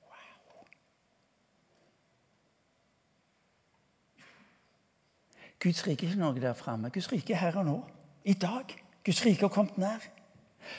[0.00, 0.66] Wow.
[5.62, 6.90] Guds rike er ikke noe der framme.
[6.90, 7.76] Guds rike er her og nå.
[8.24, 8.74] I dag.
[9.04, 10.02] Guds rike har kommet nær.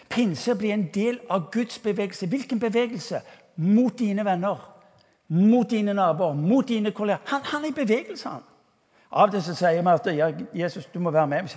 [0.09, 2.27] Pinse blir en del av Guds bevegelse.
[2.27, 3.21] Hvilken bevegelse?
[3.55, 4.59] Mot dine venner,
[5.27, 7.21] mot dine naboer, mot dine kolleger.
[7.25, 8.41] Han, han er i bevegelse, han.
[9.11, 10.29] Av og til sier vi at ja,
[10.63, 11.53] Jesus, du må være med.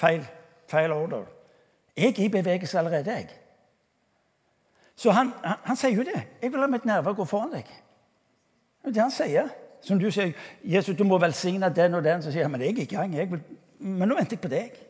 [0.00, 0.24] feil,
[0.70, 1.26] feil order.
[1.96, 3.28] Jeg er i bevegelse allerede, jeg.
[4.96, 6.22] Så han, han, han sier jo det.
[6.42, 7.68] 'Jeg vil la mitt nerve gå foran deg'.
[8.82, 9.48] Det er det han sier.
[9.80, 10.32] Som du sier,
[10.64, 13.14] 'Jesus, du må velsigne den og den', så sier han, 'Men jeg er i gang.
[13.14, 13.40] Jeg vil,
[13.78, 14.88] men nå venter jeg på deg'.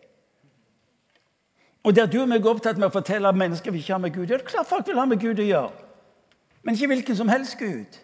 [1.84, 4.14] Og der du og meg er opptatt med å fortelle mennesker vi ikke har med
[4.14, 5.70] Gud, ja, det er klart folk vil ha med Gud å gjøre.
[6.62, 7.98] Men ikke hvilken som helst Gud.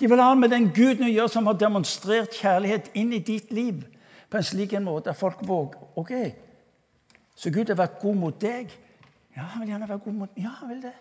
[0.00, 3.52] De vil ha med den Guden å gjøre som har demonstrert kjærlighet inn i ditt
[3.54, 3.86] liv
[4.28, 6.12] på en slik en måte at folk våger Ok,
[7.34, 8.70] så Gud har vært god mot deg.
[9.36, 10.94] Ja, han vil gjerne være god mot Ja, han vil det.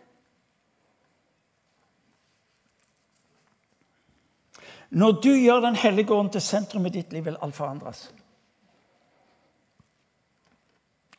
[4.89, 8.13] Når du gjør Den hellige ånd til sentrum i ditt liv, vil alt forandres.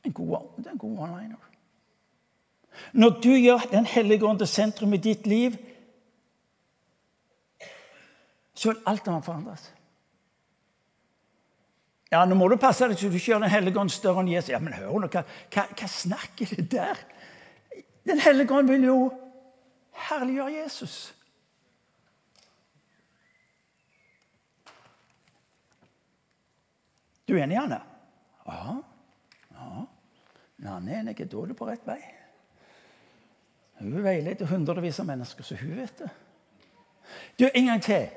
[0.04, 1.48] En god, det er en god one-liner.
[2.92, 5.56] Når du gjør Den hellige ånd til sentrum i ditt liv,
[8.54, 9.74] så vil alt annet forandres.
[12.10, 14.32] Ja, nå må du passe deg så du ikke gjør Den hellige ånd større enn
[14.32, 14.50] Jesus.
[14.50, 17.00] Ja, men hør nå, hva, hva, hva snakker det der?
[18.08, 18.98] Den hellige ånd vil jo
[20.08, 20.96] herliggjøre Jesus.
[27.28, 27.80] Du er enig, Anne?
[28.46, 28.76] Ja.
[29.52, 29.72] ja.
[30.56, 32.00] Men han er enig, da er du på rett vei.
[33.78, 36.08] Hun veileder hundrevis av mennesker, så hun vet det.
[37.38, 38.08] Du, En gang til.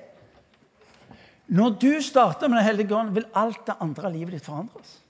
[1.52, 5.02] Når du starter med Den hellige ånd, vil alt det andre av livet ditt forandres.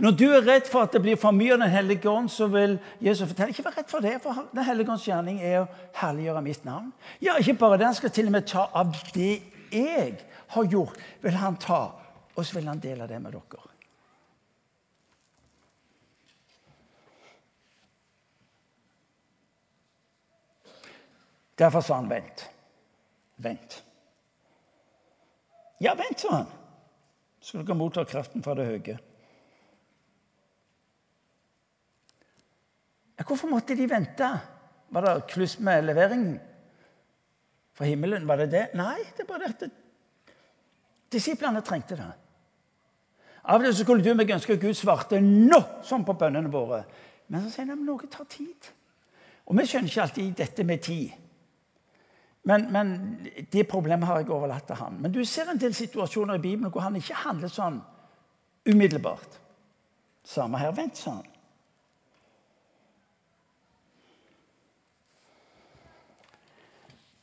[0.00, 2.48] Når du er redd for at det blir for mye av Den hellige ånd, så
[2.48, 5.70] vil Jesus fortelle ikke vær redd for det, for Den hellige ånds gjerning er å
[5.98, 6.88] herliggjøre mitt navn.
[7.20, 10.14] Ja, ikke bare det, han skal til og med ta av det jeg
[10.56, 11.82] har gjort, vil han ta,
[12.34, 13.68] og så vil han dele det med dere.
[21.58, 22.46] Derfor sa han vent.
[23.36, 23.82] Vent.
[25.82, 26.50] Ja, vent, sa han.
[27.42, 28.96] Så dere motta kraften fra det høye.
[33.18, 34.30] Ja, hvorfor måtte de vente?
[34.92, 36.40] Var det kluss med leveringen
[37.76, 38.26] fra himmelen?
[38.28, 38.64] Var det det?
[38.78, 39.64] Nei, det er bare at
[41.12, 42.08] Disiplene trengte det.
[43.42, 46.84] Av og til skulle du meg ønske at Gud svarte nå, som på bønnene våre.
[47.28, 48.70] Men så sier han at noe tar tid.
[49.50, 51.18] Og vi skjønner ikke alltid dette med tid.
[52.46, 52.92] Men, men,
[53.52, 54.98] det problemet har jeg overlatt til han.
[55.02, 57.80] Men du ser en del situasjoner i Bibelen hvor han ikke handler sånn
[58.66, 59.38] umiddelbart.
[60.26, 60.74] Samme her.
[60.74, 61.28] Vent, sa han.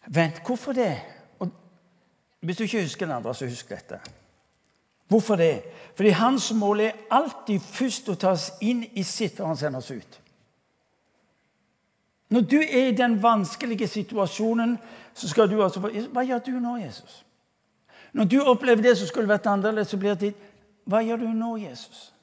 [0.10, 0.94] Vent, hvorfor det?
[1.40, 1.52] Og
[2.40, 4.00] hvis du ikke husker den andre, så husk dette.
[5.10, 5.64] Hvorfor det?
[5.96, 9.82] Fordi hans mål er alltid først å ta oss inn i sitt før han sender
[9.82, 10.20] oss ut.
[12.30, 14.78] Når du er i den vanskelige situasjonen,
[15.14, 17.26] så skal du altså Hva gjør du nå, Jesus?
[18.14, 20.48] Når du opplever det som skulle vært annerledes, så blir det ditt
[20.86, 22.14] Hva gjør du nå, Jesus?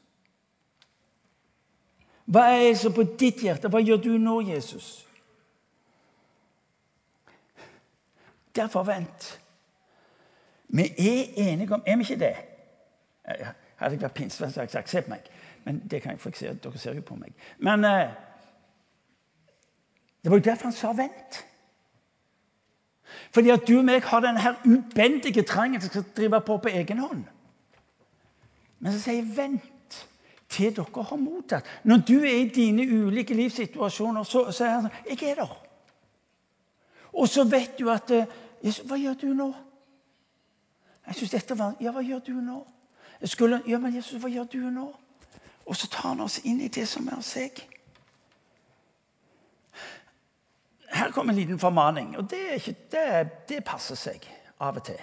[2.25, 3.69] Hva er som på ditt hjerte?
[3.69, 5.07] Hva gjør du nå, Jesus?
[8.55, 9.41] Derfor vent.
[10.69, 12.37] Vi er enige om Er vi ikke det?
[13.27, 15.31] Hadde jeg vært pinsevenn, så hadde jeg sagt 'se på meg'.
[15.65, 17.35] Men det kan jeg for se, dere ser jo på meg.
[17.59, 18.11] Men eh,
[20.23, 21.45] det var jo derfor han sa 'vent'.
[23.31, 26.99] Fordi at du og meg har denne ubendige trangen til å drive på på egen
[26.99, 27.25] hånd.
[28.79, 30.07] Men så sier jeg 'vent'
[30.49, 31.65] til dere har mottatt.
[31.85, 35.57] Når du er i dine ulike livssituasjoner, så, så er han sånn 'Jeg er der'.
[37.13, 38.11] Og så vet du at
[38.63, 39.55] Jesus, 'Hva gjør du nå?'
[41.07, 42.67] Jeg synes dette var, 'Ja, hva gjør du nå?'
[43.25, 44.97] Skulle, 'Ja, men Jesus, hva gjør du nå?'
[45.67, 47.51] Og så tar han oss inn i det som er seg.
[50.93, 54.29] Her kommer en liten formaning, og det, ikke, det, det, passer seg
[54.61, 55.01] av og til.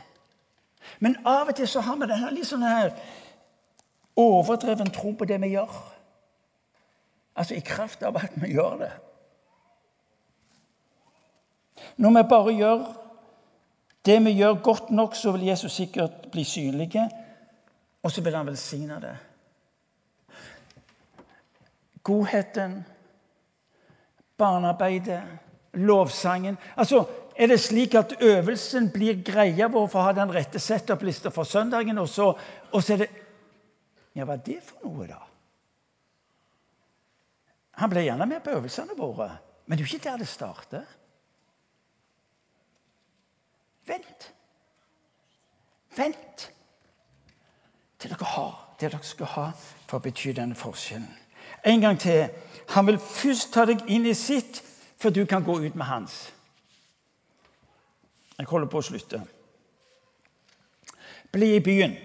[0.99, 2.95] Men av og til så har vi denne litt sånn her
[4.15, 5.75] overdreven tro på det vi gjør.
[7.35, 8.91] Altså i kraft av at vi gjør det.
[11.97, 12.83] Når vi bare gjør
[14.05, 16.91] det vi gjør, godt nok, så vil Jesus sikkert bli synlig,
[18.03, 19.13] og så vil han velsigne det.
[22.03, 22.81] Godheten,
[24.37, 25.21] barnearbeidet,
[25.73, 30.59] lovsangen Altså, Er det slik at øvelsen blir greia vår for å ha den rette
[30.59, 32.27] setup-lista for søndagen, og så,
[32.71, 33.09] og så er det
[34.13, 35.17] Ja, hva er det for noe, da?
[37.81, 39.31] Han ble gjerne med på øvelsene våre,
[39.65, 40.83] men det er jo ikke der det starter.
[43.89, 44.29] Vent.
[45.97, 46.52] Vent
[48.03, 49.45] til dere har det dere skal ha
[49.87, 51.07] for å bety denne forskjellen.
[51.63, 52.27] En gang til.
[52.75, 54.59] Han vil først ta deg inn i sitt,
[54.99, 56.33] før du kan gå ut med hans.
[58.37, 59.21] Jeg holder på å slutte.
[61.31, 61.95] Bli i byen,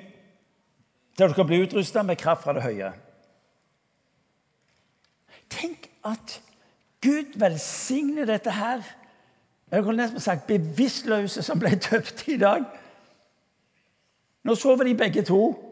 [1.18, 2.92] der dere blir utrusta med kraft fra det høye.
[5.50, 6.38] Tenk at
[7.02, 8.84] Gud velsigner dette her.
[9.70, 12.66] Jeg kunne nesten sagt bevisstløse som ble døpt i dag.
[14.46, 15.67] Nå sover de begge to.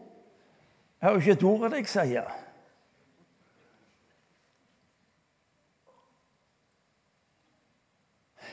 [1.01, 2.29] Jeg har jo ikke et ord av det jeg sier.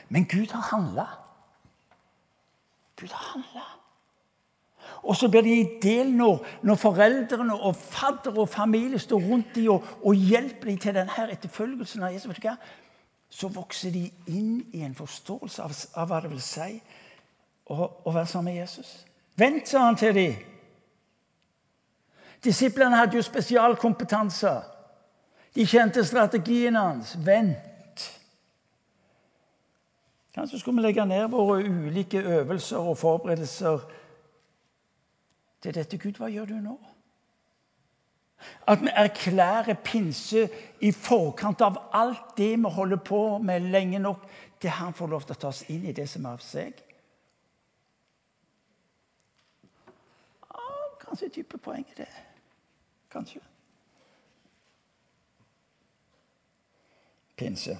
[0.09, 1.07] Men Gud har handla.
[3.01, 3.65] Gud har handla.
[5.03, 9.55] Og så blir de i del når, når foreldrene og fadder og familie står rundt
[9.55, 12.29] dem og, og, hjelper dem til denne etterfølgelsen av Jesus.
[12.29, 12.57] Vet du hva?
[13.31, 16.77] Så vokser de inn i en forståelse av, av hva det vil si
[17.67, 18.97] å, å være sammen med Jesus.
[19.37, 20.54] Vent, sa han til dem.
[22.45, 24.55] Disiplene hadde jo spesialkompetanse.
[25.55, 27.15] De kjente strategien hans.
[27.27, 28.11] Vent.
[30.35, 33.79] Kanskje skulle vi legge ned våre ulike øvelser og forberedelser
[35.63, 35.99] til dette.
[35.99, 36.75] Gud, hva gjør du nå?
[38.67, 40.49] At vi erklærer pinse
[40.81, 44.27] i forkant av alt det vi holder på med lenge nok,
[44.61, 46.83] til han får lov til å ta oss inn i det som er av seg.
[50.51, 52.11] Ah, kanskje et dypt poeng i det.
[53.15, 53.41] Kanskje.
[57.37, 57.79] Pinse.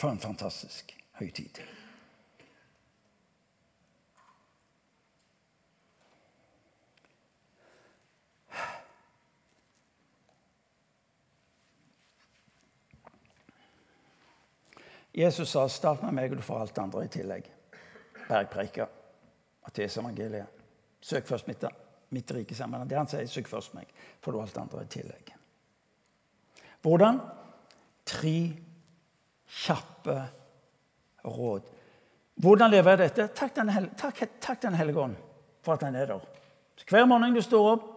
[0.00, 1.58] For en fantastisk høytid.
[15.14, 17.50] Jesus sa 'start med meg, og du får alt andre i tillegg'.
[18.28, 18.86] Bergpreika.
[19.62, 20.46] Matteus evangeliet.
[21.00, 21.64] Søk først mitt,
[22.12, 22.88] mitt rike sammen.
[22.88, 23.88] Det han sier, søk først meg,
[24.24, 25.32] får du alt andre i tillegg.
[26.84, 27.20] Hvordan?
[28.04, 28.36] Tre
[29.64, 30.18] kjappe
[31.24, 31.72] råd.
[32.44, 33.28] Hvordan lever jeg dette?
[33.38, 35.16] Takk Den, hel takk, takk den hellige ånd
[35.64, 36.24] for at han er der.
[36.76, 37.90] Så hver morgen du står opp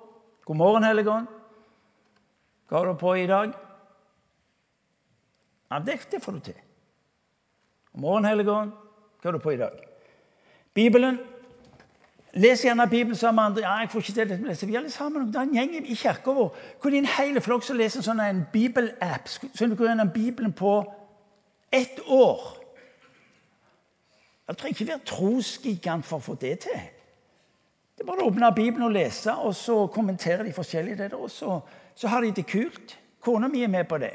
[0.48, 1.26] God morgen, Hellige ånd.
[2.72, 3.52] Hva har du på i dag?
[5.67, 6.62] Ja, det, det får du til.
[7.91, 8.72] God morgen, Hellige ånd.
[9.20, 9.82] Hva har du på i dag?
[10.72, 11.20] Bibelen.
[12.34, 13.62] Les gjerne Bibelen sammen med andre.
[13.62, 14.68] Ja, jeg får ikke det.
[14.68, 17.42] Vi har sammen det er en gjeng i kirka vår hvor det er en hel
[17.42, 19.28] flokk som leser en sånn en bibelapp.
[19.28, 20.84] Så du går gjennom Bibelen på
[21.72, 22.58] ett år.
[24.48, 26.86] Jeg trenger ikke være trosgigant for å få det til.
[27.98, 31.32] Det er bare å åpne Bibelen og lese, og så kommenterer de forskjellige det og
[31.32, 31.60] så,
[31.96, 32.94] så, har de det kult.
[33.19, 34.13] Kona mi er med på det.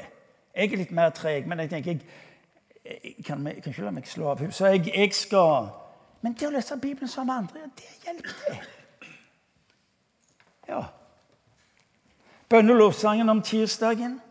[0.55, 2.01] Jeg er litt mer treg, men jeg tenker jeg,
[3.03, 4.55] jeg, kan, kan, ikke la meg slå av henne.
[4.55, 5.67] Så jeg, jeg, skal
[6.23, 8.59] Men det å lese Bibelen sammen med andre, det hjelper det.
[10.69, 10.83] Ja.
[12.49, 14.21] Bønnelovsangen om tirsdagen.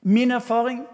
[0.00, 0.84] Min erfaring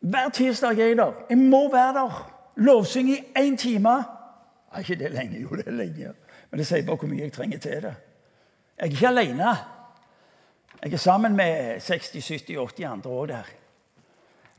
[0.00, 1.12] hver tirsdag er jeg der.
[1.30, 2.20] Jeg må være der.
[2.56, 3.90] Lovsynge i én time.
[4.72, 5.40] Er ikke det lenge?
[5.40, 6.12] Jo, det er lenge.
[6.50, 7.94] Men det sier bare hvor mye jeg trenger til det.
[8.78, 9.56] Jeg er ikke alene.
[10.82, 13.50] Jeg er sammen med 60-70-80 andre òg der.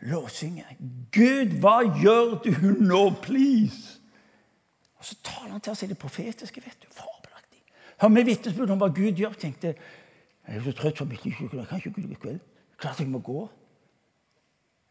[0.02, 0.66] Lovsynge.
[1.14, 4.00] Gud, hva gjør du nå, please?
[4.98, 6.62] Og så taler han til oss i det profetiske.
[6.66, 7.62] vet du, Fabelaktig.
[8.02, 9.34] Hør med vitnesbyrd om hva Gud gjør?
[9.34, 9.76] tenkte
[10.48, 11.36] jeg er så trøtt for mitt liv.
[11.54, 12.40] Jeg kan ikke gå i kveld.
[12.78, 13.50] Klart jeg må gå.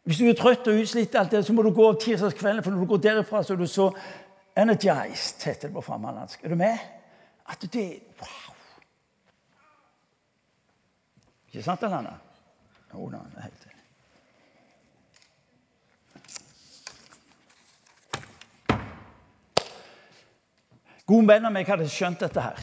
[0.03, 2.63] Hvis du er trøtt og utslitt, alt det, så må du gå tirsdagskvelden.
[2.63, 3.91] For når du går derifra, så er du så
[4.57, 6.43] energized, heter det på framlandsk.
[6.43, 6.77] Er du med?
[7.49, 7.89] At det
[8.21, 8.55] Wow!
[11.51, 12.15] Ikke sant, Alana?
[12.93, 13.81] Jo da, det er helt enig.
[21.09, 22.61] God venn av meg hadde skjønt dette her.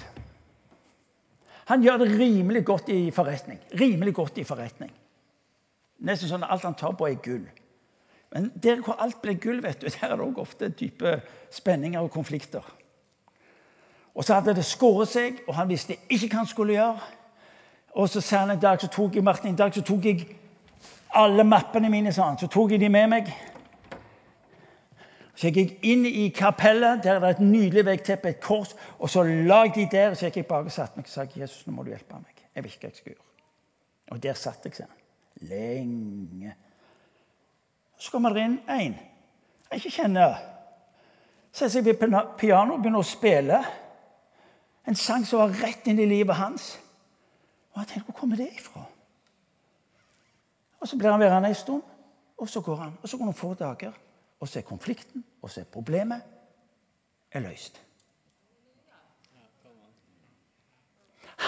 [1.69, 3.59] Han gjør det rimelig godt i forretning.
[3.81, 4.93] Rimelig godt i forretning.
[6.09, 7.45] Nesten sånn at alt han tar på, er gull.
[8.33, 11.19] Men der hvor alt blir gull, vet du, der er det også ofte dype
[11.53, 12.65] spenninger og konflikter.
[14.15, 17.13] Og så hadde det skåret seg, og han visste ikke hva han skulle gjøre.
[17.99, 20.25] Og så sa han en dag så tok jeg Martin, en dag så tok jeg
[21.19, 23.31] alle mappene mine sa han, så tok jeg de med meg.
[25.39, 28.73] Så jeg gikk inn i kapellet, der er det et nydelig veggteppe, et kors.
[28.99, 31.27] Og så la jeg de der, så gikk jeg bak og satte meg og sa
[31.31, 32.41] Jesus, nå må du hjelpe meg.
[32.57, 33.27] Jeg vet ikke hva jeg skal gjøre.
[34.11, 34.97] Og der satt jeg, sier han.
[35.47, 36.55] Lenge.
[37.99, 38.97] Så kommer det inn en
[39.69, 40.35] jeg ikke kjenner.
[41.53, 42.03] Setter seg ved
[42.41, 43.61] pianoet og begynner å spille.
[44.89, 46.73] En sang som var rett inn i livet hans.
[47.75, 48.83] Og jeg tenkte, Hvor kommer det ifra?
[50.81, 51.83] Og Så blir han værende en stund,
[52.39, 52.99] og så går han.
[53.03, 53.93] Og så går noen få dager.
[54.39, 56.23] Og så er konflikten, og så er problemet
[57.33, 57.81] er løst.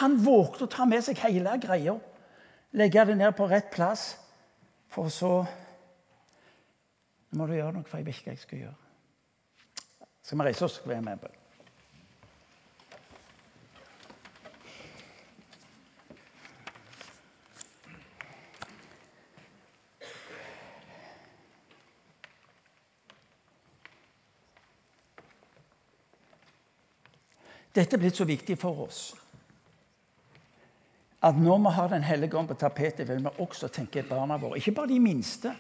[0.01, 1.97] Han vågte å ta med seg hele greia,
[2.79, 4.15] legge det ned på rett plass,
[4.91, 5.33] for så
[7.37, 8.79] må du gjøre noe, for jeg vet ikke hva jeg skal gjøre.
[10.23, 10.79] Skal vi reise oss?
[10.81, 11.40] Skal vi med
[27.75, 29.03] Dette er blitt så viktig for oss
[31.21, 34.57] at når vi har Den hellige ånd på tapetet, vil vi også tenke barna våre.
[34.57, 35.53] Ikke bare de minste,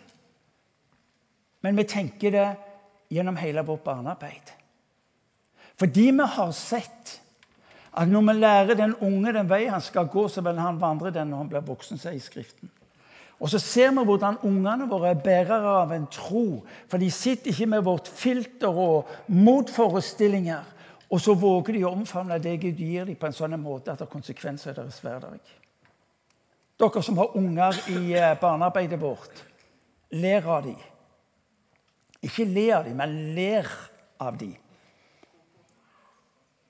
[1.61, 2.47] men vi tenker det
[3.13, 4.55] gjennom hele vårt barnearbeid.
[5.77, 7.21] Fordi vi har sett
[7.93, 11.11] at når vi lærer den unge den vei han skal gå, så vil han vandre
[11.11, 12.71] den når han blir voksen, sier Skriften.
[13.41, 16.61] Og så ser vi hvordan ungene våre er bærere av en tro.
[16.89, 20.61] For de sitter ikke med vårt filter og motforestillinger.
[21.11, 23.99] Og så våger de å omfavne det Gud gir dem, på en sånn måte at
[23.99, 25.55] det har konsekvenser i deres hverdag.
[26.81, 29.43] Dere som har unger i eh, barnearbeidet vårt,
[30.17, 30.79] ler av dem.
[32.25, 33.69] Ikke le av dem, men ler
[34.21, 34.55] av dem.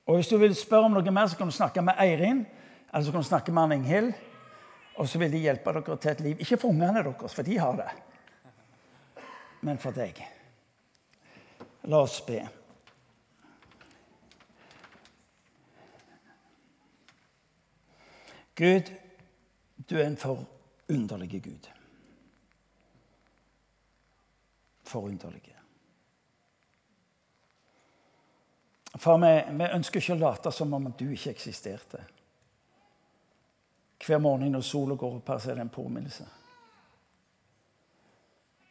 [0.08, 2.42] Og Hvis du vil spørre om noe mer, så kan du snakke med Eirin
[2.90, 4.12] eller så kan du snakke med Inghild.
[4.98, 6.40] Og så vil de hjelpe dere til et liv.
[6.40, 7.90] Ikke for ungene deres, for de har det.
[9.62, 10.18] Men for deg.
[11.84, 12.42] La oss be.
[18.60, 18.90] Gud,
[19.90, 21.68] du er en forunderlig Gud.
[24.82, 25.56] Forunderlig.
[28.98, 32.02] Far, vi, vi, ønsker ikke å late som om du ikke eksisterte.
[34.04, 36.26] Hver morgen når sola går opp her, er det en påminnelse.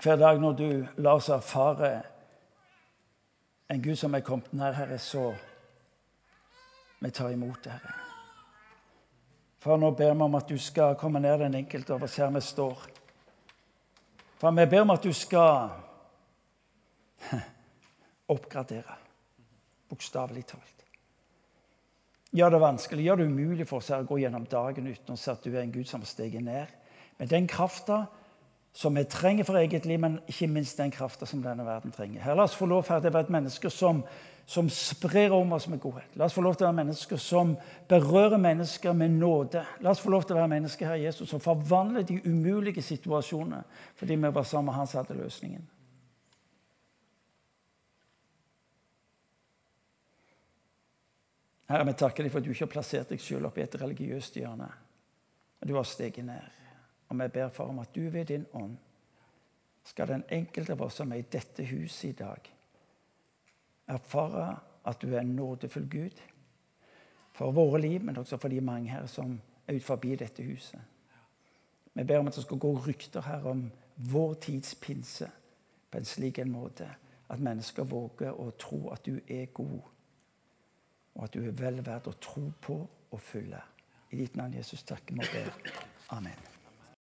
[0.04, 0.68] Hver dag når du
[1.02, 1.90] lar oss erfare
[3.74, 5.32] en Gud som er kommet nær, Herre, så
[7.02, 8.09] vi tar imot det, Herre.
[9.60, 12.42] Far, nå ber vi om at du skal komme ned den enkelte oss her vi
[12.42, 12.84] står.
[14.40, 15.70] Far, vi ber om at du skal
[18.36, 18.96] oppgradere,
[19.90, 20.86] bokstavelig talt.
[22.32, 25.20] Gjør det vanskelig, gjør det umulig for oss her å gå gjennom dagen uten å
[25.20, 26.72] se at du er en Gud som har steget ned.
[27.18, 28.04] Med den krafta
[28.74, 32.22] som vi trenger for eget liv, men ikke minst den krafta som denne verden trenger.
[32.22, 34.04] Her, La oss få lov til å være et menneske som,
[34.50, 36.16] som sprer om oss med godhet.
[36.18, 37.52] La oss få lov til å være mennesker som
[37.86, 39.62] berører mennesker med nåde.
[39.86, 43.62] La oss få lov til å være mennesker her, Jesus, som forvandler de umulige situasjonene
[44.00, 45.70] fordi vi var sammen med Han som hadde løsningen.
[51.70, 53.82] Herre, vi takker deg for at du ikke har plassert deg selv opp i et
[53.86, 54.74] religiøst hjørne.
[55.62, 56.62] Du har steget ned.
[57.14, 58.80] Og vi ber for om at du ved din ånd
[59.86, 62.56] skal den enkelte av oss som er i dette huset i dag,
[63.90, 66.22] erfare at du er en nådefull Gud
[67.34, 70.80] for våre liv, men også for de mange her som er ut forbi dette huset.
[71.94, 73.72] Vi ber om at det skal gå rykter her om
[74.12, 75.30] vår tids pinse
[75.92, 76.88] på en slik en måte
[77.30, 79.80] at mennesker våger å tro at du er god,
[81.16, 82.80] og at du er vel verdt å tro på
[83.12, 83.62] og følge.
[84.12, 85.76] I ditt navn, Jesus, takker vi og ber.
[86.18, 86.49] Amen.